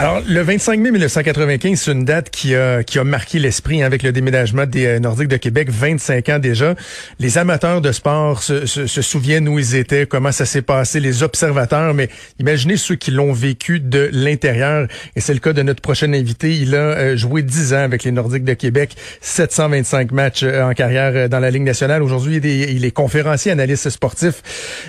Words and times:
Alors, 0.00 0.20
le 0.28 0.40
25 0.42 0.78
mai 0.78 0.92
1995, 0.92 1.80
c'est 1.80 1.90
une 1.90 2.04
date 2.04 2.30
qui 2.30 2.54
a, 2.54 2.84
qui 2.84 3.00
a 3.00 3.04
marqué 3.04 3.40
l'esprit 3.40 3.82
hein, 3.82 3.86
avec 3.86 4.04
le 4.04 4.12
déménagement 4.12 4.64
des 4.64 4.86
euh, 4.86 5.00
Nordiques 5.00 5.26
de 5.26 5.38
Québec, 5.38 5.70
25 5.72 6.28
ans 6.28 6.38
déjà. 6.38 6.76
Les 7.18 7.36
amateurs 7.36 7.80
de 7.80 7.90
sport 7.90 8.40
se, 8.40 8.64
se, 8.64 8.86
se 8.86 9.02
souviennent 9.02 9.48
où 9.48 9.58
ils 9.58 9.74
étaient, 9.74 10.06
comment 10.06 10.30
ça 10.30 10.46
s'est 10.46 10.62
passé, 10.62 11.00
les 11.00 11.24
observateurs, 11.24 11.94
mais 11.94 12.10
imaginez 12.38 12.76
ceux 12.76 12.94
qui 12.94 13.10
l'ont 13.10 13.32
vécu 13.32 13.80
de 13.80 14.08
l'intérieur. 14.12 14.86
Et 15.16 15.20
c'est 15.20 15.34
le 15.34 15.40
cas 15.40 15.52
de 15.52 15.62
notre 15.62 15.80
prochain 15.80 16.12
invité. 16.12 16.54
Il 16.54 16.76
a 16.76 16.78
euh, 16.78 17.16
joué 17.16 17.42
10 17.42 17.74
ans 17.74 17.82
avec 17.82 18.04
les 18.04 18.12
Nordiques 18.12 18.44
de 18.44 18.54
Québec, 18.54 18.94
725 19.20 20.12
matchs 20.12 20.44
euh, 20.44 20.62
en 20.62 20.74
carrière 20.74 21.28
dans 21.28 21.40
la 21.40 21.50
Ligue 21.50 21.64
nationale. 21.64 22.04
Aujourd'hui, 22.04 22.36
il, 22.36 22.46
il, 22.46 22.84
est 22.84 22.92
conférencier, 22.92 23.50
analyste 23.50 23.90
sportif. 23.90 24.44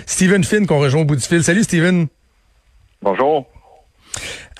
Stephen 0.06 0.44
Finn, 0.44 0.68
qu'on 0.68 0.78
rejoint 0.78 1.02
au 1.02 1.04
bout 1.04 1.16
du 1.16 1.26
fil. 1.26 1.42
Salut, 1.42 1.64
Stephen. 1.64 2.06
Bonjour. 3.02 3.48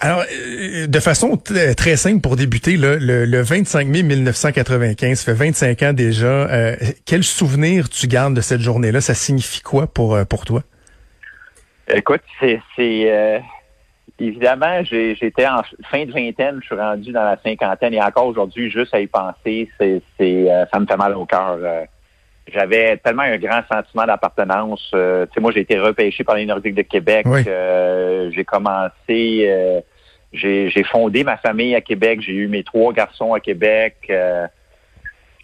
Alors, 0.03 0.23
euh, 0.32 0.87
de 0.87 0.98
façon 0.98 1.37
très 1.37 1.96
simple 1.96 2.22
pour 2.22 2.36
débuter, 2.36 2.79
là, 2.79 2.96
le, 2.99 3.43
25 3.43 3.86
mai 3.86 4.03
1995, 4.03 5.18
ça 5.18 5.25
fait 5.32 5.39
25 5.39 5.82
ans 5.82 5.93
déjà. 5.93 6.26
Euh, 6.26 6.75
quel 7.04 7.23
souvenir 7.23 7.90
tu 7.90 8.07
gardes 8.07 8.32
de 8.35 8.40
cette 8.40 8.63
journée-là? 8.63 9.03
Ça 9.03 9.13
signifie 9.13 9.61
quoi 9.61 9.86
pour, 9.86 10.14
euh, 10.14 10.25
pour 10.25 10.46
toi? 10.46 10.63
Écoute, 11.93 12.23
c'est... 12.40 12.63
évidemment, 14.18 14.82
j'étais 14.85 15.46
en 15.46 15.63
fin 15.90 16.07
de 16.07 16.12
vingtaine, 16.12 16.61
je 16.62 16.67
suis 16.67 16.76
rendu 16.76 17.12
dans 17.12 17.25
la 17.25 17.37
cinquantaine 17.45 17.93
et 17.93 18.01
encore 18.01 18.26
aujourd'hui, 18.26 18.71
juste 18.71 18.95
à 18.95 19.01
y 19.01 19.07
penser, 19.07 19.68
c'est, 19.79 20.01
ça 20.73 20.81
me 20.81 20.87
fait 20.87 20.96
mal 20.96 21.14
au 21.14 21.26
cœur 21.26 21.59
j'avais 22.53 22.96
tellement 22.96 23.23
un 23.23 23.39
grand 23.39 23.61
sentiment 23.71 24.07
d'appartenance. 24.07 24.89
tu 24.90 24.98
sais, 24.98 25.40
moi, 25.40 25.53
j'ai 25.53 25.61
été 25.61 25.79
repêché 25.79 26.25
par 26.25 26.35
les 26.35 26.46
Nordiques 26.46 26.75
de 26.75 26.82
Québec. 26.82 27.25
j'ai 27.26 28.45
commencé 28.45 29.85
j'ai 30.32 30.84
fondé 30.84 31.25
ma 31.25 31.36
famille 31.36 31.75
à 31.75 31.80
Québec. 31.80 32.20
J'ai 32.20 32.33
eu 32.33 32.48
mes 32.48 32.62
trois 32.62 32.92
garçons 32.92 33.34
à 33.34 33.41
Québec. 33.41 33.97
Euh, 34.11 34.47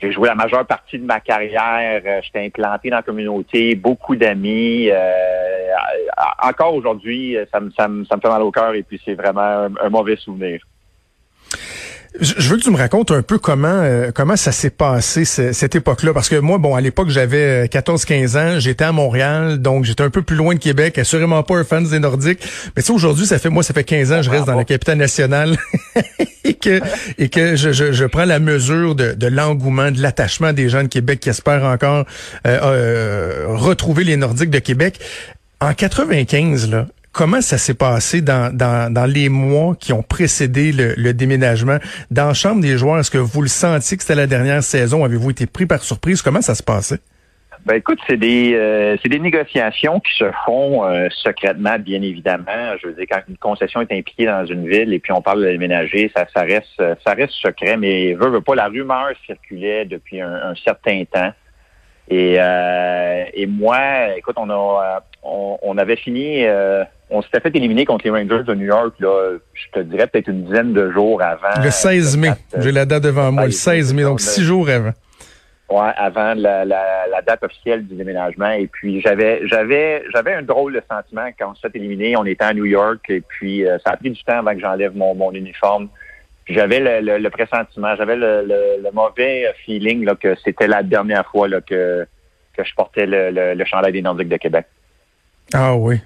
j'ai 0.01 0.13
joué 0.13 0.29
la 0.29 0.35
majeure 0.35 0.67
partie 0.67 0.99
de 0.99 1.05
ma 1.05 1.21
carrière. 1.21 2.03
Euh, 2.05 2.21
j'étais 2.23 2.45
implanté 2.45 2.91
dans 2.91 2.97
la 2.97 3.03
communauté, 3.03 3.75
beaucoup 3.75 4.15
d'amis. 4.15 4.89
Euh, 4.91 5.75
encore 6.43 6.75
aujourd'hui, 6.75 7.37
ça 7.53 7.61
me, 7.61 7.71
ça, 7.73 7.89
me, 7.89 8.05
ça 8.05 8.17
me 8.17 8.21
fait 8.21 8.29
mal 8.29 8.43
au 8.43 8.51
cœur 8.51 8.75
et 8.75 8.83
puis 8.83 9.01
c'est 9.05 9.15
vraiment 9.15 9.69
un 9.81 9.89
mauvais 9.89 10.17
souvenir. 10.17 10.61
Je 12.21 12.49
veux 12.49 12.57
que 12.57 12.63
tu 12.63 12.71
me 12.71 12.77
racontes 12.77 13.11
un 13.11 13.23
peu 13.23 13.39
comment 13.39 13.69
euh, 13.69 14.11
comment 14.15 14.37
ça 14.37 14.53
s'est 14.53 14.71
passé 14.71 15.25
cette 15.25 15.75
époque-là. 15.75 16.13
Parce 16.13 16.29
que 16.29 16.37
moi 16.37 16.59
bon 16.59 16.75
à 16.75 16.81
l'époque 16.81 17.11
j'avais 17.11 17.67
14-15 17.67 18.39
ans, 18.39 18.61
j'étais 18.61 18.85
à 18.85 18.93
Montréal 18.93 19.59
donc 19.59 19.85
j'étais 19.85 20.03
un 20.03 20.11
peu 20.11 20.23
plus 20.23 20.37
loin 20.37 20.55
de 20.55 20.59
Québec, 20.59 20.99
assurément 20.99 21.43
pas 21.43 21.57
un 21.57 21.65
fan 21.65 21.85
des 21.85 21.99
Nordiques, 21.99 22.41
mais 22.77 22.83
tu 22.83 22.93
aujourd'hui 22.93 23.27
ça 23.27 23.39
fait 23.39 23.51
moi 23.51 23.63
ça 23.63 23.75
fait 23.75 23.85
15 23.85 24.13
ans 24.13 24.23
je 24.23 24.31
reste 24.31 24.47
dans 24.47 24.57
la 24.57 24.65
capitale 24.65 24.99
nationale. 24.99 25.57
Et 26.45 26.55
que 26.55 26.81
et 27.19 27.29
que 27.29 27.57
je, 27.57 27.73
je, 27.73 28.05
prends 28.05 28.25
la 28.25 28.39
mesure 28.39 28.95
de, 28.95 29.15
de 29.15 29.27
l'engouement, 29.27 29.91
de 29.91 30.01
l'attachement 30.01 30.53
des 30.53 30.69
gens 30.69 30.85
de 30.85 30.89
Québec 30.89 31.19
qui 31.19 31.29
espèrent 31.29 31.65
encore 31.65 32.07
euh, 32.47 32.59
euh, 32.63 33.47
retrouver 33.49 34.05
les 34.05 34.17
Nordiques 34.17 34.51
de 34.51 34.61
Québec. 34.61 35.01
En 35.61 35.75
95 35.75 36.71
là, 36.71 36.87
Comment 37.17 37.41
ça 37.41 37.57
s'est 37.57 37.73
passé 37.73 38.21
dans, 38.21 38.55
dans, 38.55 38.93
dans, 38.93 39.07
les 39.07 39.31
mois 39.31 39.75
qui 39.75 39.95
ont 39.95 40.03
précédé 40.03 40.71
le, 40.71 41.15
déménagement? 41.15 41.79
Dans 42.11 42.27
la 42.27 42.35
chambre 42.35 42.61
des 42.61 42.77
joueurs, 42.77 42.99
est-ce 42.99 43.11
que 43.11 43.17
vous 43.17 43.41
le 43.41 43.49
sentiez 43.49 43.97
que 43.97 44.03
c'était 44.03 44.21
la 44.21 44.27
dernière 44.27 44.63
saison? 44.63 45.03
Avez-vous 45.03 45.31
été 45.31 45.47
pris 45.47 45.65
par 45.65 45.81
surprise? 45.81 46.21
Comment 46.21 46.43
ça 46.43 46.55
se 46.55 46.63
passait? 46.63 46.99
Ben 47.65 47.77
écoute, 47.77 47.99
c'est 48.07 48.19
des 48.19 48.55
euh, 48.55 48.99
c'est 49.03 49.09
des 49.09 49.19
négociations 49.19 49.99
qui 50.01 50.15
se 50.15 50.31
font 50.45 50.85
euh, 50.85 51.09
secrètement, 51.11 51.79
bien 51.79 52.03
évidemment. 52.03 52.77
Je 52.83 52.89
veux 52.89 52.93
dire, 52.93 53.07
quand 53.11 53.23
une 53.31 53.39
concession 53.39 53.81
est 53.81 53.93
impliquée 53.93 54.27
dans 54.27 54.45
une 54.45 54.69
ville 54.69 54.93
et 54.93 54.99
puis 54.99 55.13
on 55.13 55.23
parle 55.23 55.41
de 55.41 55.51
déménager, 55.51 56.13
ça, 56.15 56.27
ça 56.35 56.43
reste 56.43 56.83
ça 57.03 57.15
reste 57.15 57.33
secret, 57.33 57.79
mais 57.79 58.13
veut, 58.13 58.29
veut 58.29 58.43
pas, 58.43 58.55
la 58.55 58.69
rumeur 58.69 59.09
circulait 59.25 59.87
depuis 59.87 60.21
un, 60.21 60.55
certain 60.63 61.03
temps. 61.11 61.33
Et, 62.09 62.37
euh, 62.39 63.25
et 63.33 63.47
moi, 63.47 64.15
écoute, 64.19 64.37
on 64.37 64.51
a 64.51 65.03
on, 65.23 65.79
avait 65.79 65.97
fini 65.97 66.45
on 67.11 67.23
s'était 67.23 67.41
fait 67.41 67.55
éliminer 67.55 67.85
contre 67.85 68.05
les 68.05 68.11
Rangers 68.11 68.45
de 68.45 68.55
New 68.55 68.67
York, 68.67 68.95
là, 68.99 69.39
je 69.55 69.65
te 69.73 69.81
dirais 69.81 70.07
peut-être 70.07 70.29
une 70.29 70.45
dizaine 70.45 70.73
de 70.73 70.91
jours 70.91 71.23
avant. 71.23 71.63
Le 71.63 71.71
16 71.71 72.17
mai. 72.17 72.33
J'ai 72.59 72.73
la 72.73 72.85
date 72.85 73.05
devant 73.05 73.31
moi, 73.31 73.47
le 73.47 73.53
16 73.53 73.95
mai, 73.95 74.03
donc 74.03 74.21
six 74.21 74.43
jours 74.43 74.69
avant. 74.69 74.93
Ouais, 75.69 75.91
avant 75.97 76.35
la, 76.35 76.65
la, 76.65 77.23
date 77.27 77.43
officielle 77.43 77.85
du 77.87 77.97
déménagement. 77.97 78.51
Et 78.51 78.69
puis 78.69 79.01
j'avais 79.01 79.41
j'avais 79.49 80.05
j'avais 80.15 80.35
un 80.35 80.43
drôle 80.43 80.75
de 80.75 80.83
sentiment 80.89 81.29
quand 81.37 81.51
on 81.51 81.55
s'est 81.57 81.69
fait 81.69 81.79
éliminer. 81.79 82.17
On 82.17 82.25
était 82.25 82.45
à 82.45 82.55
New 82.55 82.67
York 82.67 83.01
et 83.09 83.21
puis 83.21 83.67
euh, 83.67 83.77
ça 83.85 83.91
a 83.91 83.97
pris 83.97 84.11
du 84.11 84.23
temps 84.23 84.39
avant 84.39 84.55
que 84.55 84.61
j'enlève 84.61 84.97
mon, 84.97 85.17
mon 85.17 85.33
uniforme. 85.33 85.89
J'avais 86.49 87.01
le, 87.01 87.19
le, 87.19 87.31
pressentiment, 87.31 87.97
j'avais 87.97 88.15
le, 88.15 88.47
le, 88.47 88.91
mauvais 88.93 89.53
feeling 89.65 90.05
là, 90.05 90.15
que 90.15 90.37
c'était 90.45 90.69
la 90.69 90.85
dernière 90.85 91.27
fois 91.27 91.49
là, 91.49 91.61
que, 91.61 92.07
que 92.57 92.63
je 92.63 92.73
portais 92.77 93.05
le, 93.05 93.55
le, 93.55 93.65
chandail 93.65 93.93
des 93.93 94.03
Nordiques 94.03 94.29
de 94.29 94.37
Québec. 94.37 94.67
Ah 95.53 95.75
oui. 95.75 95.97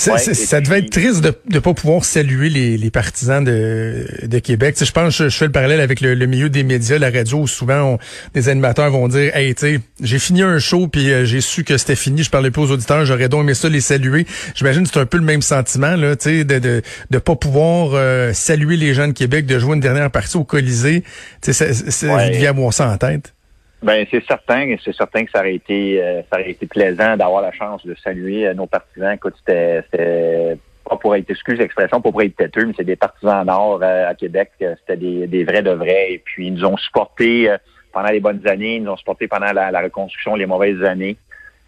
Ça, 0.00 0.60
devait 0.60 0.78
être 0.78 0.90
triste 0.90 1.20
de 1.20 1.34
ne 1.50 1.58
pas 1.58 1.74
pouvoir 1.74 2.04
saluer 2.04 2.48
les, 2.48 2.76
les 2.78 2.90
partisans 2.90 3.44
de, 3.44 4.06
de 4.22 4.38
Québec. 4.38 4.76
je 4.82 4.90
pense 4.90 5.16
je, 5.16 5.28
je, 5.28 5.36
fais 5.36 5.44
le 5.44 5.52
parallèle 5.52 5.80
avec 5.80 6.00
le, 6.00 6.14
milieu 6.26 6.48
des 6.48 6.62
médias, 6.62 6.98
la 6.98 7.10
radio, 7.10 7.40
où 7.40 7.46
souvent 7.46 7.98
des 8.34 8.48
animateurs 8.48 8.90
vont 8.90 9.08
dire 9.08 9.36
Hey, 9.36 9.54
tu 9.54 9.80
j'ai 10.02 10.18
fini 10.18 10.42
un 10.42 10.58
show 10.58 10.88
puis 10.88 11.12
euh, 11.12 11.24
j'ai 11.24 11.40
su 11.40 11.64
que 11.64 11.76
c'était 11.76 11.96
fini, 11.96 12.22
je 12.22 12.30
parlais 12.30 12.50
pas 12.50 12.62
aux 12.62 12.70
auditeurs, 12.70 13.04
j'aurais 13.04 13.28
donc 13.28 13.42
aimé 13.42 13.54
ça 13.54 13.68
les 13.68 13.80
saluer. 13.80 14.26
J'imagine 14.54 14.84
que 14.84 14.90
c'est 14.92 15.00
un 15.00 15.06
peu 15.06 15.18
le 15.18 15.24
même 15.24 15.42
sentiment, 15.42 15.96
là, 15.96 16.16
tu 16.16 16.30
sais, 16.30 16.44
de, 16.44 16.58
de, 16.58 16.82
de 17.10 17.18
pas 17.18 17.36
pouvoir 17.36 17.90
euh, 17.92 18.32
saluer 18.32 18.76
les 18.76 18.94
gens 18.94 19.08
de 19.08 19.12
Québec, 19.12 19.46
de 19.46 19.58
jouer 19.58 19.74
une 19.74 19.80
dernière 19.80 20.10
partie 20.10 20.36
au 20.36 20.44
Colisée. 20.44 21.04
Tu 21.42 21.52
sais, 21.52 21.72
c'est 21.74 22.08
ouais. 22.08 22.46
avoir 22.46 22.72
ça 22.72 22.88
en 22.88 22.96
tête. 22.96 23.34
Ben 23.82 24.06
c'est 24.10 24.24
certain, 24.26 24.76
c'est 24.84 24.94
certain 24.94 25.24
que 25.24 25.30
ça 25.30 25.38
aurait 25.38 25.54
été 25.54 26.02
euh, 26.02 26.20
ça 26.30 26.38
aurait 26.38 26.50
été 26.50 26.66
plaisant 26.66 27.16
d'avoir 27.16 27.40
la 27.40 27.52
chance 27.52 27.84
de 27.86 27.94
saluer 28.04 28.46
euh, 28.46 28.54
nos 28.54 28.66
partisans. 28.66 29.14
Écoute, 29.14 29.34
c'était 29.38 30.58
pas 30.84 30.96
pour 30.96 31.16
être 31.16 31.30
excuse 31.30 31.58
l'expression, 31.58 32.02
pas 32.02 32.10
pour 32.10 32.20
être 32.20 32.36
têteux, 32.36 32.66
mais 32.66 32.74
c'est 32.76 32.84
des 32.84 32.96
partisans 32.96 33.44
nord 33.46 33.80
euh, 33.82 34.10
à 34.10 34.14
Québec. 34.14 34.50
C'était 34.58 34.98
des, 34.98 35.26
des 35.26 35.44
vrais 35.44 35.62
de 35.62 35.70
vrais. 35.70 36.12
Et 36.12 36.18
puis 36.18 36.48
ils 36.48 36.54
nous 36.54 36.64
ont 36.66 36.76
supportés 36.76 37.56
pendant 37.92 38.10
les 38.10 38.20
bonnes 38.20 38.46
années, 38.46 38.76
ils 38.76 38.82
nous 38.82 38.92
ont 38.92 38.96
supportés 38.98 39.28
pendant 39.28 39.52
la, 39.52 39.70
la, 39.70 39.80
reconstruction, 39.80 40.34
les 40.34 40.46
mauvaises 40.46 40.82
années. 40.84 41.16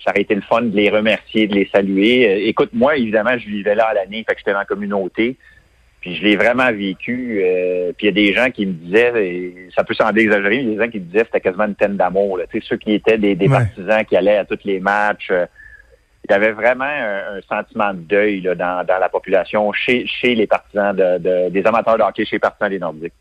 Ça 0.04 0.10
aurait 0.10 0.22
été 0.22 0.34
le 0.34 0.42
fun 0.42 0.62
de 0.62 0.76
les 0.76 0.90
remercier, 0.90 1.46
de 1.46 1.54
les 1.54 1.68
saluer. 1.72 2.46
écoute, 2.46 2.70
moi, 2.72 2.96
évidemment, 2.96 3.38
je 3.38 3.46
vivais 3.46 3.74
là 3.74 3.86
à 3.86 3.94
l'année, 3.94 4.24
fait 4.28 4.34
que 4.34 4.38
j'étais 4.40 4.52
dans 4.52 4.58
la 4.58 4.64
communauté. 4.64 5.36
Puis 6.02 6.16
je 6.16 6.24
l'ai 6.24 6.36
vraiment 6.36 6.70
vécu. 6.72 7.40
Euh, 7.42 7.92
puis 7.96 8.06
il 8.06 8.06
y 8.06 8.08
a 8.08 8.12
des 8.12 8.34
gens 8.34 8.50
qui 8.50 8.66
me 8.66 8.72
disaient, 8.72 9.70
ça 9.74 9.84
peut 9.84 9.94
sembler 9.94 10.24
exagéré, 10.24 10.56
mais 10.56 10.62
il 10.62 10.68
y 10.68 10.72
a 10.72 10.74
des 10.74 10.84
gens 10.84 10.90
qui 10.90 11.00
me 11.00 11.04
disaient 11.04 11.20
que 11.20 11.26
c'était 11.26 11.40
quasiment 11.40 11.64
une 11.64 11.76
peine 11.76 11.96
d'amour. 11.96 12.40
Tu 12.50 12.60
sais, 12.60 12.66
ceux 12.68 12.76
qui 12.76 12.92
étaient 12.92 13.18
des, 13.18 13.36
partisans 13.48 14.04
qui 14.04 14.16
allaient 14.16 14.36
à 14.36 14.44
tous 14.44 14.58
les 14.64 14.80
matchs. 14.80 15.28
Euh, 15.30 15.46
il 16.24 16.30
y 16.30 16.34
avait 16.34 16.52
vraiment 16.52 16.84
un, 16.84 17.40
sentiment 17.48 17.92
de 17.94 18.00
deuil 18.00 18.40
là, 18.42 18.54
dans, 18.54 18.86
dans 18.86 18.98
la 18.98 19.08
population, 19.08 19.72
chez, 19.72 20.06
chez 20.06 20.34
les 20.34 20.46
partisans 20.46 20.94
de, 20.94 21.48
des 21.48 21.66
amateurs 21.66 21.98
de 21.98 22.02
hockey, 22.02 22.24
chez 22.24 22.36
les 22.36 22.40
partisans 22.40 22.70
des 22.70 22.78
Nordiques. 22.78 23.12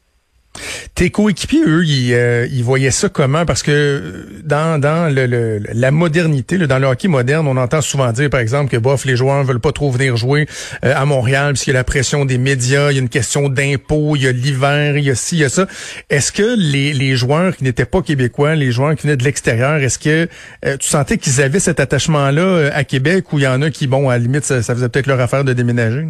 Tes 1.02 1.10
coéquipiers, 1.10 1.64
eux, 1.66 1.84
ils, 1.84 2.14
euh, 2.14 2.48
ils, 2.52 2.64
voyaient 2.64 2.92
ça 2.92 3.10
comment? 3.10 3.44
Parce 3.44 3.64
que 3.64 4.24
dans, 4.44 4.80
dans 4.80 5.12
le, 5.12 5.60
la 5.74 5.90
modernité, 5.90 6.60
dans 6.60 6.78
le 6.78 6.86
hockey 6.86 7.08
moderne, 7.08 7.48
on 7.48 7.58
entend 7.58 7.82
souvent 7.82 8.12
dire, 8.12 8.30
par 8.30 8.40
exemple, 8.40 8.70
que 8.70 8.78
bof, 8.78 9.06
les 9.06 9.16
joueurs 9.16 9.44
veulent 9.44 9.60
pas 9.60 9.72
trop 9.72 9.90
venir 9.90 10.16
jouer 10.16 10.46
euh, 10.86 10.94
à 10.96 11.04
Montréal 11.06 11.54
puisqu'il 11.54 11.72
y 11.72 11.74
a 11.74 11.80
la 11.80 11.84
pression 11.84 12.24
des 12.24 12.38
médias, 12.38 12.92
il 12.92 12.98
y 12.98 13.00
a 13.00 13.02
une 13.02 13.10
question 13.10 13.50
d'impôts, 13.50 14.16
il 14.16 14.22
y 14.22 14.28
a 14.28 14.32
l'hiver, 14.32 14.96
il 14.96 15.04
y 15.04 15.10
a 15.10 15.16
ci, 15.16 15.38
il 15.38 15.40
y 15.40 15.44
a 15.44 15.50
ça. 15.50 15.66
Est-ce 16.12 16.32
que 16.32 16.56
les, 16.56 16.94
les 16.94 17.16
joueurs 17.16 17.58
qui 17.58 17.64
n'étaient 17.64 17.86
pas 17.86 18.04
québécois, 18.04 18.54
les 18.54 18.72
joueurs 18.72 18.96
qui 18.96 19.08
venaient 19.08 19.18
de 19.18 19.24
l'extérieur, 19.24 19.78
est-ce 19.78 19.98
que 19.98 20.30
euh, 20.68 20.78
tu 20.78 20.88
sentais 20.88 21.18
qu'ils 21.18 21.42
avaient 21.42 21.60
cet 21.60 21.80
attachement-là 21.80 22.70
à 22.76 22.84
Québec 22.84 23.34
ou 23.34 23.40
il 23.40 23.46
y 23.46 23.48
en 23.48 23.64
a 23.64 23.72
qui, 23.72 23.88
bon, 23.88 24.10
à 24.10 24.20
la 24.20 24.20
limite, 24.20 24.46
ça 24.46 24.62
faisait 24.62 24.88
peut-être 24.88 25.08
leur 25.08 25.20
affaire 25.20 25.44
de 25.44 25.54
déménager? 25.54 26.06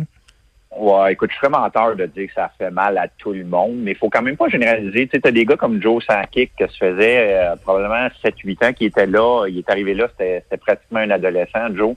Ouais, 0.78 1.14
écoute, 1.14 1.32
je 1.32 1.36
suis 1.36 1.46
vraiment 1.46 1.64
menteur 1.64 1.98
de 1.98 2.06
dire 2.06 2.28
que 2.28 2.34
ça 2.34 2.50
fait 2.58 2.72
mal 2.72 2.97
à 2.97 3.08
tout 3.18 3.34
le 3.34 3.44
monde, 3.44 3.76
mais 3.79 3.91
il 3.91 3.97
faut 3.97 4.09
quand 4.09 4.22
même 4.22 4.38
pas 4.38 4.47
généraliser. 4.47 5.08
Tu 5.08 5.12
sais, 5.14 5.20
t'as 5.20 5.32
des 5.32 5.46
gars 5.46 5.58
comme 5.58 5.82
Joe 5.82 6.03
Sakic 6.06 6.53
qui 6.58 6.64
se 6.64 6.78
faisait 6.78 7.35
euh, 7.35 7.56
probablement 7.58 8.08
7-8 8.23 8.66
ans 8.66 8.73
qui 8.73 8.85
était 8.85 9.06
là. 9.06 9.47
Il 9.50 9.58
est 9.58 9.70
arrivé 9.70 9.94
là, 9.94 10.08
c'était 10.18 10.58
pratiquement 10.58 11.00
un 11.00 11.09
adolescent, 11.09 11.76
Joe. 11.76 11.96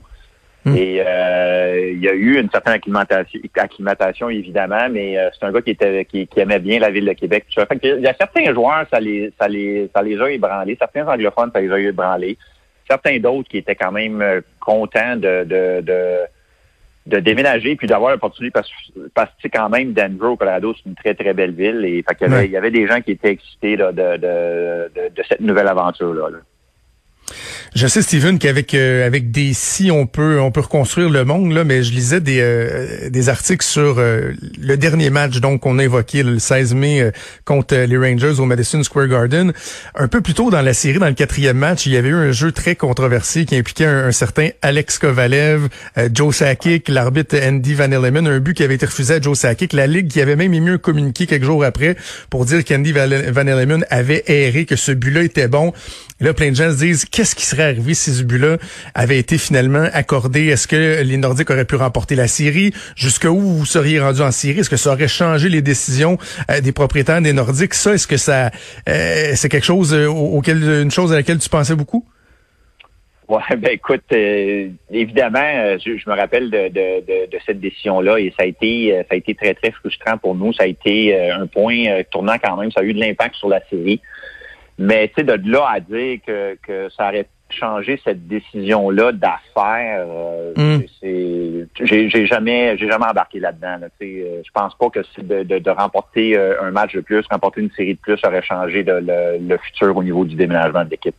Hmm. 0.65 0.75
Et 0.75 0.99
euh, 0.99 1.91
il 1.93 1.99
y 2.03 2.09
a 2.09 2.13
eu 2.13 2.37
une 2.37 2.49
certaine 2.49 2.73
acclimatation, 2.73 3.39
acclimatation 3.55 4.29
évidemment, 4.29 4.89
mais 4.91 5.17
euh, 5.17 5.29
c'est 5.31 5.45
un 5.45 5.53
gars 5.53 5.61
qui 5.61 5.69
était 5.69 6.03
qui, 6.03 6.27
aimait 6.35 6.59
bien 6.59 6.79
la 6.79 6.89
ville 6.89 7.05
de 7.05 7.13
Québec. 7.13 7.45
Fait 7.55 7.79
il 7.81 8.01
y 8.01 8.07
a 8.07 8.15
certains 8.15 8.53
joueurs, 8.53 8.85
ça 8.91 8.99
les 8.99 9.31
ça 9.39 9.47
les 9.47 9.89
ça 9.95 10.01
les 10.01 10.19
a 10.19 10.29
ébranlés. 10.31 10.75
Certains 10.77 11.07
anglophones, 11.07 11.51
ça 11.53 11.61
les 11.61 11.71
a 11.71 11.79
ébranlés. 11.79 12.37
Certains 12.89 13.19
d'autres 13.19 13.47
qui 13.47 13.59
étaient 13.59 13.75
quand 13.75 13.91
même 13.91 14.41
contents 14.59 15.15
de, 15.15 15.43
de, 15.45 15.81
de 15.81 16.19
de 17.05 17.19
déménager 17.19 17.75
puis 17.75 17.87
d'avoir 17.87 18.11
l'opportunité 18.11 18.51
parce, 18.51 18.69
parce 19.13 19.31
que 19.41 19.47
quand 19.47 19.69
même 19.69 19.93
Denver 19.93 20.27
au 20.27 20.35
Colorado 20.37 20.73
c'est 20.73 20.89
une 20.89 20.95
très 20.95 21.13
très 21.13 21.33
belle 21.33 21.51
ville 21.51 21.85
et 21.85 22.03
fait 22.03 22.45
il 22.45 22.51
y 22.51 22.57
avait 22.57 22.71
des 22.71 22.87
gens 22.87 22.99
qui 23.01 23.11
étaient 23.11 23.31
excités 23.31 23.77
de, 23.77 23.91
de, 23.91 24.17
de, 24.17 25.09
de, 25.15 25.23
cette 25.27 25.41
nouvelle 25.41 25.67
aventure 25.67 26.13
là. 26.13 26.29
Je 27.75 27.87
sais, 27.87 28.01
Steven, 28.01 28.39
qu'avec 28.39 28.73
euh, 28.73 29.05
avec 29.05 29.31
des 29.31 29.51
si, 29.53 29.91
on 29.91 30.07
peut 30.07 30.39
on 30.39 30.49
peut 30.49 30.61
reconstruire 30.61 31.09
le 31.09 31.25
monde, 31.25 31.51
là, 31.51 31.65
mais 31.65 31.83
je 31.83 31.91
lisais 31.91 32.21
des, 32.21 32.39
euh, 32.39 33.09
des 33.09 33.27
articles 33.27 33.65
sur 33.65 33.99
euh, 33.99 34.31
le 34.57 34.77
dernier 34.77 35.09
match 35.09 35.41
donc 35.41 35.59
qu'on 35.59 35.77
a 35.79 35.83
évoqué 35.83 36.23
le 36.23 36.39
16 36.39 36.73
mai 36.73 37.11
contre 37.43 37.75
les 37.75 37.97
Rangers 37.97 38.39
au 38.39 38.45
Madison 38.45 38.81
Square 38.81 39.07
Garden. 39.07 39.51
Un 39.93 40.07
peu 40.07 40.21
plus 40.21 40.33
tôt 40.33 40.51
dans 40.51 40.61
la 40.61 40.73
série, 40.73 40.99
dans 40.99 41.07
le 41.07 41.15
quatrième 41.15 41.57
match, 41.57 41.85
il 41.85 41.91
y 41.91 41.97
avait 41.97 42.07
eu 42.07 42.15
un 42.15 42.31
jeu 42.31 42.53
très 42.53 42.77
controversé 42.77 43.43
qui 43.43 43.57
impliquait 43.57 43.87
un, 43.87 44.13
certain 44.13 44.51
Alex 44.61 44.97
Kovalev, 44.97 45.67
Joe 46.13 46.33
Sakic, 46.33 46.87
l'arbitre 46.87 47.35
Andy 47.45 47.73
Van 47.73 47.91
Elleman, 47.91 48.25
un 48.25 48.39
but 48.39 48.53
qui 48.53 48.63
avait 48.63 48.75
été 48.75 48.85
refusé 48.85 49.15
à 49.15 49.21
Joe 49.21 49.37
Sakic. 49.37 49.73
La 49.73 49.87
Ligue 49.87 50.07
qui 50.07 50.21
avait 50.21 50.37
même 50.37 50.53
émis 50.53 50.69
un 50.69 50.77
communiqué 50.77 51.27
quelques 51.27 51.43
jours 51.43 51.65
après 51.65 51.97
pour 52.29 52.45
dire 52.45 52.63
qu'Andy 52.63 52.93
Van 52.93 53.47
Elleman 53.47 53.85
avait 53.89 54.23
erré, 54.27 54.63
que 54.65 54.77
ce 54.77 54.93
but-là 54.93 55.23
était 55.23 55.49
bon. 55.49 55.73
Là, 56.21 56.33
plein 56.33 56.51
de 56.51 56.55
gens 56.55 56.71
se 56.71 56.77
disent, 56.77 57.03
qu'est-ce 57.03 57.35
qui 57.35 57.45
serait 57.45 57.64
arrivé 57.65 57.93
si 57.93 58.13
ce 58.13 58.23
but-là 58.23 58.57
avait 58.93 59.17
été 59.17 59.37
finalement 59.37 59.87
accordé? 59.93 60.47
Est-ce 60.47 60.67
que 60.67 61.01
les 61.03 61.17
Nordiques 61.17 61.49
auraient 61.49 61.65
pu 61.65 61.75
remporter 61.75 62.15
la 62.15 62.27
série? 62.27 62.71
Jusqu'où 62.95 63.39
vous 63.39 63.65
seriez 63.65 63.99
rendu 63.99 64.21
en 64.21 64.31
série? 64.31 64.59
Est-ce 64.59 64.69
que 64.69 64.77
ça 64.77 64.93
aurait 64.93 65.07
changé 65.07 65.49
les 65.49 65.61
décisions 65.61 66.17
euh, 66.49 66.61
des 66.61 66.71
propriétaires 66.71 67.21
des 67.21 67.33
Nordiques? 67.33 67.73
Ça, 67.73 67.93
est-ce 67.93 68.07
que 68.07 68.17
ça, 68.17 68.51
euh, 68.87 69.31
c'est 69.35 69.49
quelque 69.49 69.65
chose 69.65 69.93
euh, 69.93 70.07
auquel, 70.07 70.63
une 70.63 70.91
chose 70.91 71.11
à 71.13 71.17
laquelle 71.17 71.39
tu 71.39 71.49
pensais 71.49 71.75
beaucoup? 71.75 72.05
Ouais, 73.27 73.41
ben 73.57 73.71
écoute, 73.71 74.03
évidemment, 74.11 75.77
je, 75.79 76.09
me 76.09 76.15
rappelle 76.15 76.51
de, 76.51 77.37
cette 77.45 77.59
décision-là 77.59 78.19
et 78.19 78.31
ça 78.37 78.43
a 78.43 78.45
été 78.45 79.03
ça 79.09 79.15
a 79.15 79.15
été 79.15 79.33
très 79.33 79.55
très 79.55 79.71
frustrant 79.71 80.17
pour 80.17 80.35
nous. 80.35 80.53
Ça 80.53 80.63
a 80.63 80.67
été 80.67 81.19
un 81.31 81.47
point 81.47 82.03
tournant 82.11 82.37
quand 82.43 82.55
même. 82.57 82.71
Ça 82.71 82.81
a 82.81 82.83
eu 82.83 82.93
de 82.93 82.99
l'impact 82.99 83.35
sur 83.35 83.49
la 83.49 83.61
série. 83.67 83.99
Mais 84.77 85.07
tu 85.07 85.15
sais, 85.15 85.23
de 85.23 85.49
là 85.49 85.67
à 85.71 85.79
dire 85.79 86.19
que, 86.25 86.57
que 86.65 86.89
ça 86.95 87.07
aurait 87.07 87.27
changé 87.49 87.99
cette 88.03 88.27
décision-là 88.27 89.11
d'affaires, 89.11 90.05
euh, 90.07 90.53
mm. 90.55 91.67
j'ai 91.83 92.25
jamais 92.25 92.77
j'ai 92.77 92.87
jamais 92.87 93.05
embarqué 93.05 93.39
là-dedans. 93.39 93.77
Là, 93.81 93.87
euh, 94.01 94.41
je 94.43 94.51
pense 94.51 94.75
pas 94.75 94.89
que 94.89 94.99
de, 95.21 95.43
de, 95.43 95.59
de, 95.59 95.69
remporter 95.69 96.37
euh, 96.37 96.61
un 96.61 96.71
match 96.71 96.93
de 96.95 97.01
plus, 97.01 97.25
remporter 97.29 97.61
une 97.61 97.71
série 97.71 97.95
de 97.95 97.99
plus 97.99 98.19
aurait 98.25 98.41
changé 98.41 98.83
le, 98.83 98.99
le, 99.39 99.57
futur 99.57 99.95
au 99.95 100.03
niveau 100.03 100.25
du 100.25 100.35
déménagement 100.35 100.83
de 100.83 100.89
l'équipe. 100.89 101.15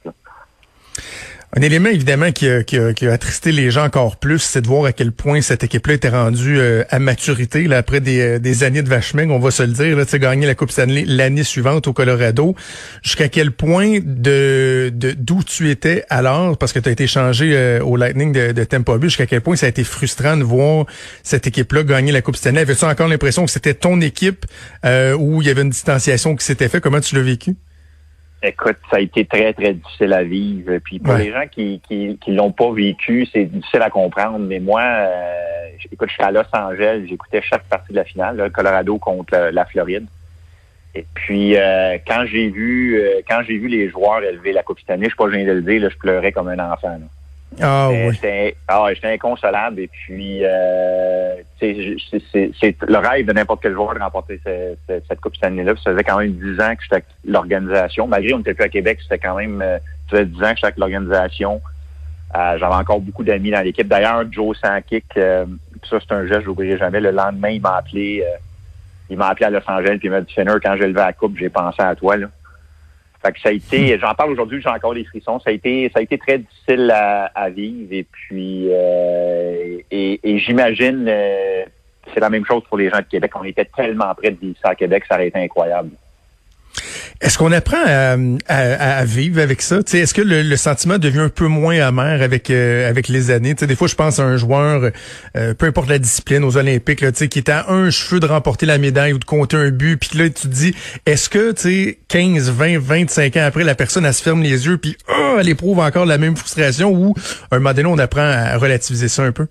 Un 1.55 1.63
élément 1.63 1.89
évidemment 1.89 2.33
qui 2.33 2.49
a, 2.49 3.13
attristé 3.13 3.53
les 3.53 3.71
gens 3.71 3.85
encore 3.85 4.17
plus, 4.17 4.41
c'est 4.41 4.61
de 4.61 4.67
voir 4.67 4.85
à 4.87 4.93
quel 4.93 5.13
point 5.13 5.41
cette 5.41 5.63
équipe-là 5.63 5.95
était 5.95 6.09
rendue 6.09 6.59
euh, 6.59 6.83
à 6.91 6.99
maturité 6.99 7.69
là, 7.69 7.79
après 7.79 8.01
des, 8.01 8.21
euh, 8.21 8.67
années 8.67 8.83
de 8.83 8.89
vache 8.89 9.15
on 9.15 9.39
va 9.39 9.51
se 9.51 9.63
le 9.63 9.73
dire. 9.73 10.05
Tu 10.07 10.19
gagné 10.19 10.47
la 10.47 10.55
Coupe 10.57 10.73
Stanley 10.73 11.05
l'année 11.07 11.45
suivante 11.45 11.87
au 11.87 11.93
Colorado. 11.93 12.57
Jusqu'à 13.03 13.29
quel 13.29 13.53
point 13.53 14.01
de 14.05 14.93
d'où 14.93 15.45
tu 15.45 15.71
étais 15.71 16.05
alors, 16.11 16.59
parce 16.59 16.73
que 16.73 16.81
tu 16.81 16.89
as 16.89 16.93
été 16.93 17.07
changé 17.07 17.53
euh, 17.55 17.81
au 17.81 17.97
Lightning 17.97 18.33
de, 18.33 18.53
de 18.53 18.65
Tampa 18.65 18.99
Bay, 18.99 19.07
jusqu'à 19.07 19.27
quel 19.27 19.41
point 19.41 19.55
ça 19.57 19.67
a 19.67 19.69
été 19.69 19.85
frustrant 19.85 20.37
de 20.37 20.45
voir 20.45 20.87
cette 21.23 21.47
équipe-là 21.47 21.85
gagner 21.85 22.11
la 22.11 22.23
Coupe 22.23 22.37
Stanley? 22.37 22.63
Avais-tu 22.63 22.85
encore 22.85 23.09
l'impression 23.09 23.45
que 23.47 23.53
c'était 23.53 23.75
ton 23.75 24.01
équipe 24.01 24.47
où 24.85 25.43
il 25.43 25.49
y 25.49 25.51
avait 25.51 25.63
une 25.63 25.71
distanciation 25.71 26.35
qui 26.35 26.45
s'était 26.45 26.69
faite? 26.69 26.83
Comment 26.83 27.01
tu 27.01 27.15
l'as 27.15 27.23
vécu? 27.23 27.57
Écoute, 28.43 28.77
ça 28.91 28.99
a 28.99 29.01
été 29.01 29.25
très, 29.25 29.53
très 29.55 29.75
difficile 29.75 30.13
à 30.13 30.23
vivre. 30.23 30.79
Puis 30.85 30.99
pour 30.99 31.15
les 31.15 31.33
gens 31.33 31.47
qui 31.51 31.81
qui, 31.89 32.19
qui 32.21 32.33
l'ont 32.33 32.53
pas 32.53 32.71
vécu, 32.71 33.27
c'est 33.33 33.45
difficile 33.45 33.83
à 33.83 33.91
comprendre. 33.91 34.39
Mais 34.41 34.61
moi, 34.61 34.83
euh, 34.83 35.69
écoute, 35.91 36.09
je 36.09 36.15
suis 36.15 36.23
à 36.23 36.31
Los 36.31 36.43
Angeles, 36.53 37.07
j'écoutais 37.09 37.41
chaque 37.43 37.65
partie 37.65 37.93
de 37.93 37.97
la 37.97 38.05
finale, 38.05 38.37
là, 38.37 38.51
Colorado 38.51 38.99
contre 38.99 39.51
la, 39.51 39.65
Floride. 39.65 40.07
Et 40.95 41.07
puis 41.15 41.57
euh, 41.57 41.99
quand 42.07 42.25
j'ai 42.27 42.49
vu 42.49 43.01
euh, 43.01 43.21
quand 43.29 43.43
j'ai 43.47 43.59
vu 43.59 43.69
les 43.69 43.89
joueurs 43.91 44.23
élever 44.23 44.53
la 44.53 44.63
Coupe 44.63 44.81
Stanley, 44.81 45.05
je 45.05 45.09
suis 45.09 45.17
pas 45.17 45.31
gêné 45.31 45.45
de 45.47 45.53
le 45.53 45.63
dire, 45.63 45.81
là, 45.81 45.89
je 45.89 45.97
pleurais 45.97 46.33
comme 46.33 46.49
un 46.49 46.73
enfant. 46.73 46.89
Là. 46.89 47.07
Ah 47.61 47.89
oui. 47.91 48.55
Ah, 48.69 48.87
j'étais 48.93 49.15
inconsolable 49.15 49.81
et 49.81 49.89
puis 49.89 50.41
euh, 50.45 51.37
c'est 51.59 51.73
le 51.75 52.99
rêve 52.99 53.27
de 53.27 53.33
n'importe 53.33 53.63
quel 53.63 53.73
joueur 53.73 53.95
de 53.95 54.01
remporter 54.01 54.41
cette, 54.45 55.21
Coupe 55.21 55.37
Stanley-là. 55.37 55.75
Ça 55.83 55.93
faisait 55.93 56.05
quand 56.05 56.19
même 56.19 56.33
dix 56.33 56.61
ans 56.61 56.75
que 56.75 56.83
j'étais 56.83 56.97
avec 56.97 57.07
l'organisation. 57.25 58.07
Malgré 58.07 58.33
qu'on 58.33 58.39
n'était 58.39 58.55
plus 58.55 58.65
à 58.65 58.69
Québec, 58.69 58.99
c'était 59.03 59.19
quand 59.19 59.37
même 59.37 59.63
euh, 59.63 59.79
ça 60.11 60.17
faisait 60.17 60.27
dix 60.27 60.43
ans 60.43 60.51
que 60.51 60.57
j'étais 60.57 60.67
avec 60.67 60.79
l'organisation. 60.79 61.61
Euh, 62.37 62.59
J'avais 62.59 62.75
encore 62.75 63.01
beaucoup 63.01 63.25
d'amis 63.25 63.51
dans 63.51 63.63
l'équipe. 63.63 63.89
D'ailleurs, 63.89 64.25
Joe 64.31 64.57
Sankic, 64.59 65.07
euh, 65.17 65.47
ça 65.89 65.99
c'est 66.01 66.15
un 66.15 66.27
geste, 66.27 66.43
je 66.43 66.47
n'oublierai 66.47 66.77
jamais. 66.77 67.01
Le 67.01 67.11
lendemain, 67.11 67.51
il 67.51 67.63
m'a 67.63 67.77
appelé. 67.77 68.23
Euh, 68.27 68.37
il 69.09 69.17
m'a 69.17 69.29
appelé 69.29 69.47
à 69.47 69.51
Los 69.51 69.61
Angeles 69.69 69.99
puis 69.99 70.09
il 70.09 70.11
m'a 70.11 70.21
dit 70.21 70.33
Finner, 70.33 70.55
quand 70.61 70.77
j'ai 70.77 70.89
levé 70.89 71.01
la 71.01 71.13
coupe, 71.13 71.39
j'ai 71.39 71.49
pensé 71.49 71.81
à 71.81 71.95
toi. 71.95 72.17
Là 72.17 72.27
ça 73.43 73.51
a 73.51 73.53
été, 73.53 73.99
j'en 73.99 74.15
parle 74.15 74.33
aujourd'hui, 74.33 74.61
j'ai 74.61 74.69
encore 74.69 74.95
des 74.95 75.05
frissons. 75.05 75.41
Ça 75.41 75.51
a 75.51 75.53
été, 75.53 75.91
ça 75.93 76.01
a 76.01 76.03
été 76.03 76.19
très 76.19 76.39
difficile 76.39 76.91
à, 76.91 77.51
vivre 77.51 77.93
et 77.93 78.05
puis 78.05 78.69
euh, 78.71 79.79
et, 79.91 80.39
j'imagine 80.39 81.07
euh, 81.09 81.65
c'est 82.13 82.21
la 82.21 82.31
même 82.31 82.45
chose 82.45 82.63
pour 82.69 82.79
les 82.79 82.91
gens 82.91 82.99
de 82.99 83.03
Québec. 83.03 83.33
On 83.35 83.45
était 83.45 83.65
tellement 83.65 84.15
près 84.15 84.31
de 84.31 84.39
vivre 84.39 84.57
ça 84.63 84.71
à 84.71 84.75
Québec, 84.75 85.05
ça 85.09 85.15
aurait 85.15 85.29
été 85.29 85.39
incroyable. 85.39 85.91
Est-ce 87.21 87.39
qu'on 87.39 87.53
apprend 87.53 87.83
à, 88.49 89.05
vivre 89.05 89.41
avec 89.41 89.63
ça? 89.63 89.79
Est-ce 89.93 90.13
que 90.13 90.23
le, 90.23 90.57
sentiment 90.57 90.99
devient 90.99 91.21
un 91.21 91.29
peu 91.29 91.47
moins 91.47 91.79
amer 91.81 92.23
avec 92.23 92.51
euh, 92.51 92.89
avec 92.89 93.09
les 93.09 93.31
années? 93.31 93.55
des 93.55 93.77
fois, 93.77 93.89
je 93.89 93.95
pense 93.95 94.19
à 94.19 94.25
un 94.25 94.37
joueur, 94.37 94.91
euh, 95.37 95.55
peu 95.55 95.67
importe 95.67 95.89
la 95.89 95.99
discipline, 95.99 96.45
aux 96.45 96.57
Olympiques, 96.57 97.01
là, 97.01 97.13
qui 97.13 97.39
est 97.39 97.49
à 97.49 97.71
un 97.71 97.91
cheveu 97.91 98.21
de 98.21 98.27
remporter 98.27 98.67
la 98.67 98.79
médaille 98.79 99.13
ou 99.13 99.19
de 99.19 99.25
compter 99.25 99.57
un 99.57 99.71
but, 99.71 99.97
puis 99.97 100.19
là, 100.19 100.25
tu 100.27 100.43
te 100.43 100.47
dis, 100.49 100.75
est-ce 101.07 101.29
que 101.29 101.53
tu 101.53 101.99
15, 102.09 102.51
20, 102.51 102.79
25 102.79 103.37
ans 103.37 103.45
après, 103.47 103.65
la 103.65 103.75
personne, 103.75 104.05
elle 104.05 104.15
se 104.15 104.23
ferme 104.23 104.43
les 104.43 104.67
yeux, 104.67 104.79
puis 104.79 104.97
oh, 105.09 105.37
elle 105.41 105.49
éprouve 105.49 105.79
encore 105.79 106.07
la 106.07 106.19
même 106.19 106.37
frustration, 106.37 106.93
ou 106.93 107.15
un 107.51 107.59
moment 107.59 107.73
donné, 107.73 107.89
on 107.89 107.99
apprend 107.99 108.23
à 108.23 108.57
relativiser 108.59 109.09
ça 109.09 109.23
un 109.23 109.33
peu? 109.33 109.47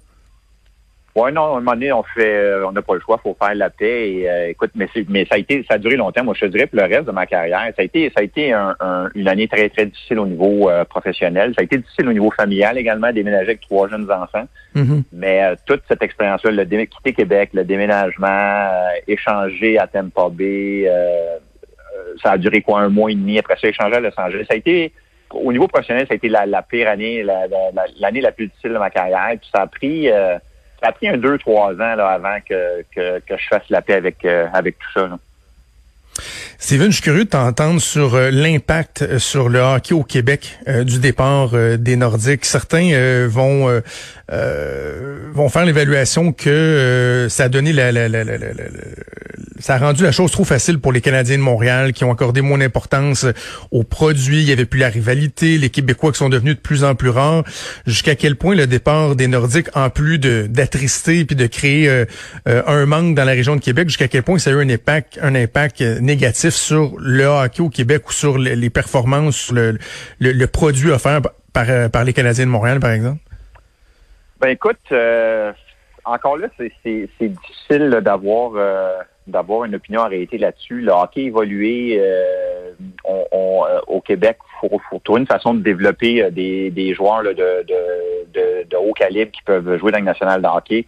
Oui, 1.15 1.31
non, 1.31 1.43
à 1.43 1.57
un 1.57 1.61
moment 1.61 1.71
donné, 1.71 1.93
on 1.93 2.03
fait, 2.03 2.35
euh, 2.35 2.67
on 2.67 2.73
n'a 2.73 2.81
pas 2.81 2.93
le 2.93 2.99
choix, 2.99 3.17
faut 3.23 3.37
faire 3.41 3.55
la 3.55 3.69
paix. 3.69 4.11
Et, 4.11 4.29
euh, 4.29 4.49
écoute, 4.49 4.71
mais, 4.75 4.89
mais 5.07 5.25
ça 5.25 5.35
a 5.35 5.37
été, 5.37 5.63
ça 5.65 5.75
a 5.75 5.77
duré 5.77 5.95
longtemps. 5.95 6.25
Moi, 6.25 6.33
je 6.37 6.45
te 6.45 6.51
dirais, 6.51 6.67
pour 6.67 6.77
le 6.77 6.87
reste 6.93 7.05
de 7.05 7.11
ma 7.11 7.25
carrière, 7.25 7.71
ça 7.73 7.81
a 7.81 7.83
été, 7.83 8.11
ça 8.13 8.19
a 8.19 8.23
été 8.23 8.51
un, 8.51 8.75
une 9.15 9.29
année 9.29 9.47
très, 9.47 9.69
très 9.69 9.85
difficile 9.85 10.19
au 10.19 10.27
niveau 10.27 10.69
euh, 10.69 10.83
professionnel. 10.83 11.53
Ça 11.55 11.61
a 11.61 11.63
été 11.63 11.77
difficile 11.77 12.09
au 12.09 12.13
niveau 12.13 12.31
familial 12.31 12.77
également, 12.77 13.13
déménager 13.13 13.51
avec 13.51 13.61
trois 13.61 13.87
jeunes 13.87 14.11
enfants. 14.11 14.45
Mm-hmm. 14.75 15.03
Mais 15.13 15.55
toute 15.65 15.83
cette 15.87 16.03
expérience-là, 16.03 16.51
le 16.51 16.65
quitter 16.65 17.13
Québec, 17.13 17.51
le 17.53 17.63
déménagement, 17.63 18.69
échanger 19.07 19.79
à 19.79 19.87
Tampa 19.87 20.27
Bay, 20.29 20.91
ça 22.21 22.31
a 22.31 22.37
duré 22.37 22.61
quoi, 22.61 22.81
un 22.81 22.89
mois 22.89 23.09
et 23.09 23.15
demi. 23.15 23.39
Après 23.39 23.55
ça, 23.55 23.69
échanger 23.69 23.95
à 23.95 23.99
Los 24.01 24.11
Angeles. 24.17 24.45
Ça 24.49 24.55
a 24.55 24.57
été, 24.57 24.91
au 25.31 25.53
niveau 25.53 25.69
professionnel, 25.69 26.07
ça 26.07 26.13
a 26.13 26.17
été 26.17 26.27
la, 26.27 26.45
la 26.45 26.61
pire 26.61 26.89
année, 26.89 27.23
l'année 27.23 28.19
la, 28.19 28.33
plus 28.33 28.47
difficile 28.47 28.73
de 28.73 28.77
ma 28.77 28.89
carrière. 28.89 29.29
Puis 29.39 29.49
ça 29.53 29.61
a 29.61 29.67
pris 29.67 30.09
ça 30.85 30.89
a 30.89 30.91
pris 30.91 31.07
un 31.07 31.17
deux, 31.17 31.37
trois 31.39 31.73
ans 31.73 31.95
là, 31.95 32.09
avant 32.09 32.37
que, 32.47 32.83
que, 32.93 33.19
je 33.29 33.47
fasse 33.49 33.63
la 33.69 33.81
paix 33.81 33.95
avec, 33.95 34.23
euh, 34.23 34.45
avec 34.53 34.77
tout 34.77 34.99
ça. 34.99 35.09
Steven, 36.59 36.91
je 36.91 36.97
suis 36.97 37.03
curieux 37.03 37.25
de 37.25 37.29
t'entendre 37.29 37.81
sur 37.81 38.13
euh, 38.13 38.29
l'impact 38.29 39.01
euh, 39.01 39.19
sur 39.19 39.49
le 39.49 39.59
hockey 39.59 39.93
au 39.93 40.03
Québec 40.03 40.59
du 40.67 40.99
départ 40.99 41.51
des 41.77 41.95
Nordiques. 41.95 42.45
Certains 42.45 43.27
vont 43.27 43.81
vont 44.29 45.49
faire 45.49 45.65
l'évaluation 45.65 46.31
que 46.31 47.27
ça 47.29 47.45
a 47.45 47.49
donné 47.49 47.73
la, 47.73 47.91
la, 47.91 48.07
la, 48.07 48.23
la, 48.23 48.35
ça 49.59 49.75
a 49.75 49.77
rendu 49.77 50.03
la 50.03 50.11
chose 50.11 50.31
trop 50.31 50.43
facile 50.43 50.79
pour 50.79 50.91
les 50.91 51.01
Canadiens 51.01 51.37
de 51.37 51.41
Montréal 51.41 51.93
qui 51.93 52.03
ont 52.03 52.11
accordé 52.11 52.41
moins 52.41 52.57
d'importance 52.57 53.25
aux 53.71 53.83
produits. 53.83 54.41
Il 54.41 54.49
y 54.49 54.51
avait 54.51 54.65
plus 54.65 54.79
la 54.79 54.89
rivalité, 54.89 55.57
les 55.57 55.69
Québécois 55.69 56.11
qui 56.11 56.17
sont 56.17 56.29
devenus 56.29 56.55
de 56.55 56.59
plus 56.59 56.83
en 56.83 56.95
plus 56.95 57.09
rares. 57.09 57.43
Jusqu'à 57.85 58.15
quel 58.15 58.35
point 58.35 58.55
le 58.55 58.67
départ 58.67 59.15
des 59.15 59.27
Nordiques, 59.27 59.75
en 59.75 59.89
plus 59.89 60.19
d'attrister 60.19 61.25
puis 61.25 61.35
de 61.35 61.47
créer 61.47 61.89
euh, 61.89 62.05
euh, 62.47 62.63
un 62.67 62.85
manque 62.85 63.15
dans 63.15 63.23
la 63.23 63.31
région 63.31 63.55
de 63.55 63.61
Québec, 63.61 63.87
jusqu'à 63.87 64.07
quel 64.07 64.23
point 64.23 64.37
ça 64.39 64.49
a 64.49 64.53
eu 64.53 64.61
un 64.61 64.69
impact, 64.69 65.19
un 65.21 65.35
impact 65.35 65.81
négatif 65.81 66.53
sur 66.53 66.95
le 66.99 67.25
hockey 67.25 67.61
au 67.61 67.69
Québec 67.69 68.07
ou 68.09 68.11
sur 68.11 68.37
les 68.37 68.69
performances, 68.69 69.51
le, 69.51 69.77
le, 70.19 70.47
produit 70.47 70.91
offert 70.91 71.21
par, 71.53 71.69
euh, 71.69 71.87
les 72.05 72.13
Canadiens 72.13 72.45
de 72.45 72.51
Montréal, 72.51 72.79
par 72.79 72.91
exemple? 72.91 73.19
Ben 74.41 74.49
écoute, 74.49 74.77
encore 76.03 76.37
là, 76.37 76.47
c'est 76.57 77.09
difficile 77.21 78.01
d'avoir 78.03 78.51
d'avoir 79.27 79.65
une 79.65 79.75
opinion 79.75 80.01
arrêtée 80.01 80.37
là-dessus. 80.37 80.81
Le 80.81 80.91
hockey 80.91 81.23
évolué 81.23 81.97
euh, 81.99 82.71
euh, 83.09 83.79
au 83.87 84.01
Québec, 84.01 84.37
il 84.63 84.69
faut, 84.69 84.99
trouver 85.03 85.21
une 85.21 85.27
façon 85.27 85.53
de 85.53 85.61
développer 85.61 86.23
euh, 86.23 86.29
des, 86.29 86.69
des 86.69 86.93
joueurs 86.93 87.23
de, 87.23 87.33
de, 87.33 88.63
de, 88.69 88.77
haut 88.77 88.93
calibre 88.93 89.31
qui 89.31 89.41
peuvent 89.43 89.77
jouer 89.77 89.91
dans 89.91 89.99
le 89.99 90.05
national 90.05 90.41
de 90.41 90.47
hockey. 90.47 90.85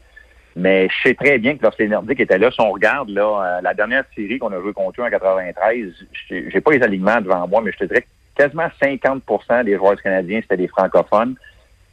Mais 0.55 0.87
je 0.89 1.09
sais 1.09 1.15
très 1.15 1.37
bien 1.37 1.55
que 1.55 1.63
lorsque 1.63 1.79
les 1.79 1.87
Nordiques 1.87 2.19
étaient 2.19 2.37
là, 2.37 2.49
si 2.51 2.59
on 2.61 2.71
regarde 2.71 3.09
là, 3.09 3.59
la 3.61 3.75
dernière 3.75 4.03
série 4.15 4.39
qu'on 4.39 4.51
a 4.51 4.59
joué 4.59 4.73
contre 4.73 5.01
eux 5.01 5.03
en 5.03 5.09
93, 5.09 5.93
j'ai 6.29 6.61
pas 6.61 6.71
les 6.71 6.81
alignements 6.81 7.21
devant 7.21 7.47
moi, 7.47 7.61
mais 7.63 7.71
je 7.71 7.77
te 7.77 7.83
dirais 7.83 8.01
que 8.01 8.07
quasiment 8.35 8.67
50% 8.81 9.65
des 9.65 9.75
joueurs 9.75 10.01
canadiens, 10.01 10.39
c'était 10.41 10.57
des 10.57 10.67
francophones. 10.67 11.35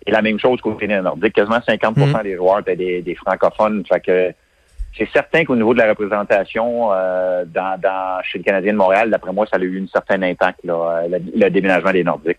Et 0.07 0.11
la 0.11 0.23
même 0.23 0.39
chose 0.39 0.63
qu'au 0.63 0.75
des 0.75 0.87
Nordiques, 0.87 1.35
quasiment 1.35 1.61
50 1.61 1.97
mm. 1.97 2.23
des 2.23 2.37
joueurs 2.37 2.61
étaient 2.61 2.77
des, 2.77 3.03
des 3.03 3.15
francophones. 3.15 3.85
Fait 3.87 4.01
que 4.01 4.35
c'est 4.97 5.09
certain 5.13 5.45
qu'au 5.45 5.57
niveau 5.57 5.75
de 5.75 5.79
la 5.79 5.89
représentation 5.89 6.91
euh, 6.93 7.45
dans, 7.47 7.81
dans, 7.81 8.23
chez 8.23 8.39
le 8.39 8.45
Canadien 8.45 8.73
de 8.73 8.79
Montréal, 8.79 9.11
d'après 9.11 9.33
moi, 9.33 9.47
ça 9.51 9.57
a 9.57 9.61
eu 9.61 9.83
un 9.83 9.87
certain 9.93 10.23
impact, 10.23 10.61
là, 10.65 11.05
euh, 11.05 11.19
le, 11.35 11.51
déménagement 11.51 11.93
des 11.93 12.05
Nordiques. 12.05 12.39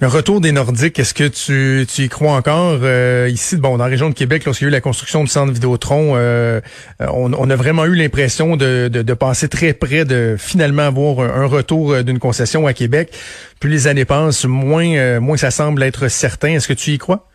Le 0.00 0.08
retour 0.08 0.40
des 0.40 0.50
Nordiques, 0.50 0.98
est-ce 0.98 1.14
que 1.14 1.28
tu, 1.28 1.86
tu 1.86 2.02
y 2.02 2.08
crois 2.08 2.32
encore? 2.32 2.80
Euh, 2.82 3.28
ici, 3.30 3.56
bon, 3.56 3.78
dans 3.78 3.84
la 3.84 3.90
région 3.90 4.10
de 4.10 4.14
Québec, 4.14 4.44
lorsqu'il 4.44 4.64
y 4.64 4.66
a 4.66 4.70
eu 4.70 4.72
la 4.72 4.80
construction 4.80 5.22
du 5.22 5.30
centre 5.30 5.52
Vidéotron, 5.52 6.14
euh, 6.16 6.60
on, 6.98 7.32
on, 7.32 7.50
a 7.50 7.56
vraiment 7.56 7.84
eu 7.84 7.94
l'impression 7.94 8.56
de, 8.56 8.88
de, 8.88 9.02
de, 9.02 9.14
passer 9.14 9.48
très 9.48 9.74
près 9.74 10.04
de 10.04 10.34
finalement 10.36 10.82
avoir 10.82 11.20
un, 11.20 11.46
retour 11.46 12.02
d'une 12.02 12.18
concession 12.18 12.66
à 12.66 12.72
Québec. 12.72 13.16
Plus 13.60 13.70
les 13.70 13.86
années 13.86 14.04
passent, 14.04 14.44
moins, 14.44 15.20
moins 15.20 15.36
ça 15.36 15.52
semble 15.52 15.84
être 15.84 16.08
certain. 16.08 16.48
Est-ce 16.48 16.66
que 16.66 16.72
tu 16.72 16.90
y 16.90 16.98
crois? 16.98 17.28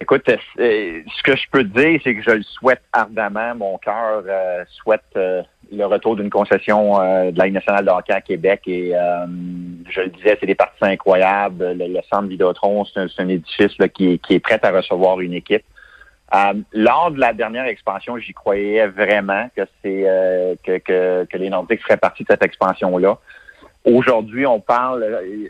Écoute, 0.00 0.22
ce 0.26 1.22
que 1.22 1.36
je 1.36 1.48
peux 1.50 1.62
te 1.62 1.78
dire, 1.78 2.00
c'est 2.02 2.16
que 2.16 2.22
je 2.22 2.30
le 2.30 2.42
souhaite 2.42 2.82
ardemment. 2.92 3.54
Mon 3.54 3.78
cœur 3.78 4.24
souhaite 4.68 5.16
le 5.72 5.86
retour 5.86 6.16
d'une 6.16 6.30
concession 6.30 7.00
euh, 7.00 7.30
de 7.30 7.38
la 7.38 7.46
Ligue 7.46 7.54
nationale 7.54 7.84
de 7.84 8.12
à 8.12 8.20
Québec. 8.20 8.62
Et 8.66 8.94
euh, 8.94 9.26
je 9.88 10.00
le 10.02 10.08
disais, 10.08 10.36
c'est 10.40 10.46
des 10.46 10.54
parties 10.54 10.84
incroyables. 10.84 11.72
Le, 11.78 12.00
centre 12.10 12.28
Vidéotron, 12.28 12.84
c'est 12.84 13.00
un, 13.18 13.28
édifice 13.28 13.72
qui, 13.94 14.20
est 14.28 14.40
prêt 14.40 14.60
à 14.62 14.70
recevoir 14.70 15.20
une 15.20 15.34
équipe. 15.34 15.64
Euh, 16.34 16.54
lors 16.72 17.10
de 17.10 17.20
la 17.20 17.32
dernière 17.32 17.66
expansion, 17.66 18.18
j'y 18.18 18.32
croyais 18.32 18.86
vraiment 18.86 19.48
que 19.56 19.62
c'est 19.82 20.58
que, 20.64 20.78
que, 21.24 21.36
les 21.36 21.50
Nordiques 21.50 21.82
feraient 21.82 21.96
partie 21.96 22.24
de 22.24 22.28
cette 22.30 22.44
expansion-là. 22.44 23.18
Aujourd'hui, 23.84 24.46
on 24.46 24.60
parle, 24.60 25.06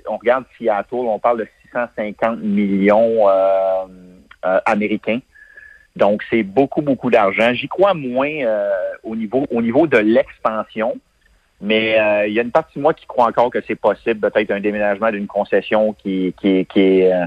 on 0.09 0.17
regarde 0.17 0.45
Seattle, 0.59 0.95
on 0.95 1.21
parle 1.21 1.39
de 1.39 1.49
650 1.73 2.41
millions 2.41 3.29
américains. 4.67 5.21
Donc, 5.97 6.23
c'est 6.29 6.43
beaucoup, 6.43 6.83
beaucoup 6.83 7.11
d'argent. 7.11 7.53
J'y 7.55 7.69
crois 7.69 7.95
moins 7.95 8.29
euh, 8.29 8.71
au 9.05 9.15
niveau 9.15 9.47
au 9.51 9.63
niveau 9.63 9.87
de 9.87 9.99
l'expansion, 9.99 10.99
mais 11.61 11.99
euh, 12.01 12.27
il 12.27 12.35
y 12.35 12.41
a 12.41 12.43
une 12.43 12.51
partie 12.51 12.79
de 12.79 12.83
moi 12.83 12.95
qui 12.95 13.07
croit 13.07 13.27
encore 13.27 13.51
que 13.51 13.61
c'est 13.67 13.77
possible, 13.77 14.29
peut-être 14.29 14.51
un 14.51 14.61
déménagement 14.61 15.11
d'une 15.13 15.29
concession 15.29 15.93
qui, 15.93 16.35
qui, 16.41 16.67
qui 16.67 16.81
est 16.81 17.13
euh, 17.13 17.27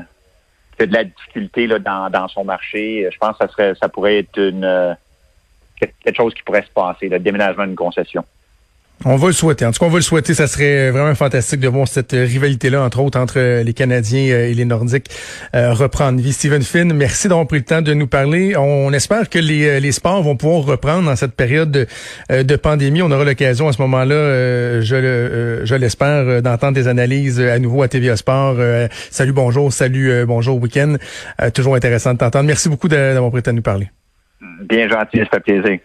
a 0.79 0.85
de 0.85 0.93
la 0.93 1.05
difficulté 1.05 1.65
là, 1.65 1.79
dans, 1.79 2.09
dans 2.09 2.27
son 2.27 2.43
marché. 2.43 3.07
Je 3.09 3.17
pense 3.17 3.37
que 3.37 3.47
ça 3.47 3.51
serait 3.51 3.73
ça 3.75 3.87
pourrait 3.89 4.19
être 4.19 4.37
une 4.37 4.97
quelque 5.79 6.15
chose 6.15 6.33
qui 6.33 6.43
pourrait 6.43 6.63
se 6.63 6.71
passer, 6.71 7.07
le 7.07 7.19
déménagement 7.19 7.65
d'une 7.65 7.75
concession. 7.75 8.25
On 9.05 9.15
va 9.15 9.27
le 9.27 9.33
souhaiter. 9.33 9.63
En 9.63 9.71
tout 9.71 9.79
cas, 9.79 9.85
on 9.85 9.89
va 9.89 9.97
le 9.97 10.01
souhaiter. 10.01 10.33
Ça 10.33 10.47
serait 10.47 10.89
vraiment 10.89 11.13
fantastique 11.13 11.59
de 11.59 11.67
voir 11.67 11.87
cette 11.87 12.13
rivalité-là, 12.13 12.81
entre 12.81 12.99
autres, 12.99 13.19
entre 13.19 13.61
les 13.61 13.73
Canadiens 13.73 14.33
euh, 14.33 14.49
et 14.49 14.55
les 14.55 14.65
Nordiques 14.65 15.09
euh, 15.55 15.71
reprendre 15.71 16.19
vie. 16.19 16.33
Stephen 16.33 16.63
Finn, 16.63 16.91
merci 16.93 17.27
d'avoir 17.27 17.45
pris 17.45 17.59
le 17.59 17.63
temps 17.63 17.83
de 17.83 17.93
nous 17.93 18.07
parler. 18.07 18.57
On 18.57 18.91
espère 18.93 19.29
que 19.29 19.37
les, 19.37 19.67
euh, 19.67 19.79
les 19.79 19.91
sports 19.91 20.23
vont 20.23 20.35
pouvoir 20.35 20.63
reprendre 20.63 21.05
dans 21.05 21.15
cette 21.15 21.33
période 21.33 21.87
de, 22.29 22.55
pandémie. 22.55 23.03
On 23.03 23.11
aura 23.11 23.23
l'occasion 23.23 23.67
à 23.67 23.73
ce 23.73 23.81
moment-là, 23.83 24.81
je, 24.81 25.61
je 25.63 25.75
l'espère, 25.75 26.41
d'entendre 26.41 26.73
des 26.73 26.87
analyses 26.87 27.39
à 27.39 27.59
nouveau 27.59 27.83
à 27.83 27.87
TVA 27.87 28.15
Sport. 28.15 28.57
salut, 29.11 29.31
bonjour, 29.31 29.71
salut, 29.71 30.25
bonjour, 30.25 30.59
week-end. 30.59 30.95
toujours 31.53 31.75
intéressant 31.75 32.13
de 32.13 32.17
t'entendre. 32.17 32.45
Merci 32.45 32.67
beaucoup 32.67 32.87
d'avoir 32.87 33.29
pris 33.29 33.37
le 33.37 33.43
temps 33.43 33.51
de 33.51 33.57
nous 33.57 33.61
parler. 33.61 33.89
Bien 34.67 34.89
gentil, 34.89 35.19
ça 35.19 35.25
fait 35.33 35.39
plaisir. 35.41 35.79